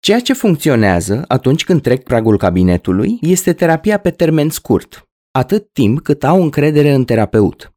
Ceea 0.00 0.20
ce 0.20 0.32
funcționează 0.32 1.24
atunci 1.28 1.64
când 1.64 1.82
trec 1.82 2.02
pragul 2.02 2.36
cabinetului 2.36 3.18
este 3.20 3.52
terapia 3.52 3.98
pe 3.98 4.10
termen 4.10 4.50
scurt, 4.50 5.08
atât 5.30 5.72
timp 5.72 6.00
cât 6.00 6.24
au 6.24 6.42
încredere 6.42 6.92
în 6.92 7.04
terapeut. 7.04 7.74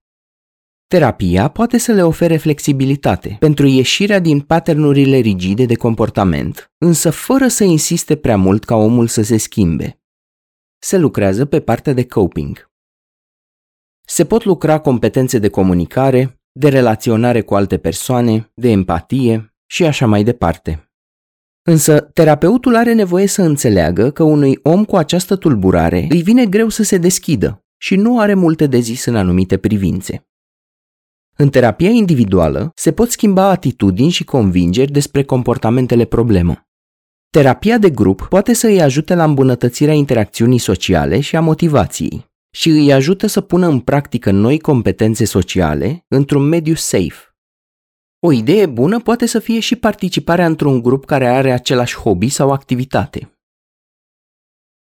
Terapia 0.87 1.47
poate 1.47 1.77
să 1.77 1.91
le 1.91 2.03
ofere 2.03 2.37
flexibilitate 2.37 3.35
pentru 3.39 3.67
ieșirea 3.67 4.19
din 4.19 4.39
patternurile 4.39 5.17
rigide 5.17 5.65
de 5.65 5.75
comportament, 5.75 6.71
însă 6.77 7.09
fără 7.09 7.47
să 7.47 7.63
insiste 7.63 8.15
prea 8.15 8.37
mult 8.37 8.63
ca 8.63 8.75
omul 8.75 9.07
să 9.07 9.21
se 9.21 9.37
schimbe. 9.37 10.01
Se 10.79 10.97
lucrează 10.97 11.45
pe 11.45 11.61
partea 11.61 11.93
de 11.93 12.05
coping. 12.05 12.71
Se 14.05 14.25
pot 14.25 14.43
lucra 14.43 14.79
competențe 14.79 15.39
de 15.39 15.49
comunicare, 15.49 16.41
de 16.51 16.69
relaționare 16.69 17.41
cu 17.41 17.55
alte 17.55 17.77
persoane, 17.77 18.51
de 18.53 18.69
empatie 18.69 19.55
și 19.65 19.85
așa 19.85 20.05
mai 20.05 20.23
departe. 20.23 20.92
Însă, 21.65 21.99
terapeutul 21.99 22.75
are 22.75 22.93
nevoie 22.93 23.27
să 23.27 23.41
înțeleagă 23.41 24.11
că 24.11 24.23
unui 24.23 24.59
om 24.63 24.85
cu 24.85 24.95
această 24.95 25.35
tulburare 25.35 26.07
îi 26.09 26.21
vine 26.21 26.45
greu 26.45 26.69
să 26.69 26.83
se 26.83 26.97
deschidă 26.97 27.63
și 27.77 27.95
nu 27.95 28.19
are 28.19 28.33
multe 28.33 28.67
de 28.67 28.79
zis 28.79 29.05
în 29.05 29.15
anumite 29.15 29.57
privințe. 29.57 30.27
În 31.37 31.49
terapia 31.49 31.89
individuală 31.89 32.71
se 32.75 32.91
pot 32.91 33.09
schimba 33.11 33.49
atitudini 33.49 34.09
și 34.09 34.23
convingeri 34.23 34.91
despre 34.91 35.23
comportamentele 35.23 36.05
problemă. 36.05 36.67
Terapia 37.29 37.77
de 37.77 37.89
grup 37.89 38.21
poate 38.29 38.53
să 38.53 38.67
îi 38.67 38.81
ajute 38.81 39.15
la 39.15 39.23
îmbunătățirea 39.23 39.93
interacțiunii 39.93 40.57
sociale 40.57 41.19
și 41.19 41.35
a 41.35 41.41
motivației 41.41 42.25
și 42.55 42.69
îi 42.69 42.93
ajută 42.93 43.27
să 43.27 43.41
pună 43.41 43.67
în 43.67 43.79
practică 43.79 44.31
noi 44.31 44.59
competențe 44.59 45.25
sociale 45.25 46.05
într-un 46.07 46.43
mediu 46.43 46.73
safe. 46.75 47.32
O 48.25 48.31
idee 48.31 48.65
bună 48.65 48.99
poate 48.99 49.25
să 49.25 49.39
fie 49.39 49.59
și 49.59 49.75
participarea 49.75 50.45
într-un 50.45 50.81
grup 50.81 51.05
care 51.05 51.27
are 51.27 51.51
același 51.51 51.97
hobby 51.97 52.29
sau 52.29 52.51
activitate. 52.51 53.37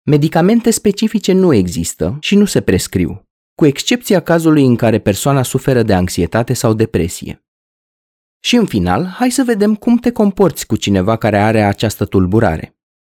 Medicamente 0.03 0.71
specifice 0.71 1.33
nu 1.33 1.53
există 1.53 2.17
și 2.19 2.35
nu 2.35 2.45
se 2.45 2.61
prescriu, 2.61 3.23
cu 3.55 3.65
excepția 3.65 4.21
cazului 4.21 4.65
în 4.65 4.75
care 4.75 4.99
persoana 4.99 5.43
suferă 5.43 5.83
de 5.83 5.93
anxietate 5.93 6.53
sau 6.53 6.73
depresie. 6.73 7.45
Și 8.43 8.55
în 8.55 8.65
final, 8.65 9.05
hai 9.05 9.31
să 9.31 9.43
vedem 9.43 9.75
cum 9.75 9.97
te 9.97 10.11
comporți 10.11 10.65
cu 10.65 10.75
cineva 10.75 11.17
care 11.17 11.37
are 11.37 11.61
această 11.61 12.05
tulburare. 12.05 12.75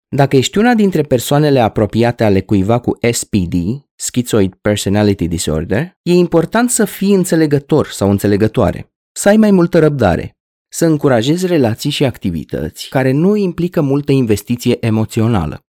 Dacă 0.08 0.36
ești 0.36 0.58
una 0.58 0.74
dintre 0.74 1.02
persoanele 1.02 1.60
apropiate 1.60 2.24
ale 2.24 2.40
cuiva 2.40 2.78
cu 2.78 2.98
SPD, 3.12 3.54
Schizoid 3.94 4.54
Personality 4.54 5.28
Disorder, 5.28 5.98
e 6.02 6.12
important 6.12 6.70
să 6.70 6.84
fii 6.84 7.14
înțelegător 7.14 7.86
sau 7.86 8.10
înțelegătoare 8.10 8.88
să 9.16 9.28
ai 9.28 9.36
mai 9.36 9.50
multă 9.50 9.78
răbdare, 9.78 10.36
să 10.68 10.86
încurajezi 10.86 11.46
relații 11.46 11.90
și 11.90 12.04
activități 12.04 12.88
care 12.88 13.12
nu 13.12 13.36
implică 13.36 13.80
multă 13.80 14.12
investiție 14.12 14.76
emoțională. 14.86 15.60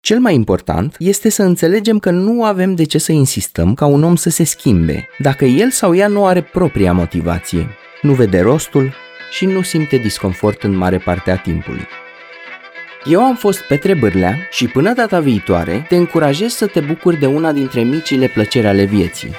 Cel 0.00 0.20
mai 0.20 0.34
important 0.34 0.96
este 0.98 1.28
să 1.28 1.42
înțelegem 1.42 1.98
că 1.98 2.10
nu 2.10 2.44
avem 2.44 2.74
de 2.74 2.84
ce 2.84 2.98
să 2.98 3.12
insistăm 3.12 3.74
ca 3.74 3.86
un 3.86 4.02
om 4.02 4.16
să 4.16 4.30
se 4.30 4.44
schimbe, 4.44 5.08
dacă 5.18 5.44
el 5.44 5.70
sau 5.70 5.94
ea 5.94 6.08
nu 6.08 6.26
are 6.26 6.42
propria 6.42 6.92
motivație, 6.92 7.68
nu 8.02 8.12
vede 8.12 8.40
rostul 8.40 8.92
și 9.30 9.46
nu 9.46 9.62
simte 9.62 9.96
disconfort 9.96 10.62
în 10.62 10.76
mare 10.76 10.98
parte 10.98 11.30
a 11.30 11.36
timpului. 11.36 11.86
Eu 13.04 13.22
am 13.22 13.36
fost 13.36 13.60
Petre 13.60 13.94
Bârlea 13.94 14.36
și 14.50 14.66
până 14.66 14.92
data 14.92 15.20
viitoare 15.20 15.86
te 15.88 15.96
încurajez 15.96 16.52
să 16.52 16.66
te 16.66 16.80
bucuri 16.80 17.18
de 17.18 17.26
una 17.26 17.52
dintre 17.52 17.82
micile 17.82 18.26
plăceri 18.26 18.66
ale 18.66 18.84
vieții, 18.84 19.30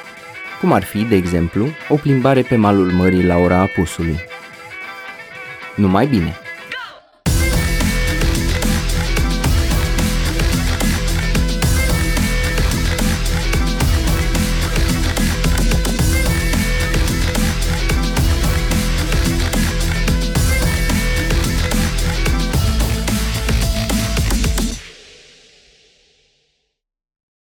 cum 0.62 0.72
ar 0.72 0.84
fi, 0.84 1.04
de 1.04 1.16
exemplu, 1.16 1.68
o 1.90 1.96
plimbare 1.96 2.42
pe 2.42 2.56
malul 2.56 2.92
mării 2.92 3.26
la 3.26 3.38
ora 3.38 3.58
apusului. 3.58 4.20
Numai 5.76 6.08
bine! 6.08 6.36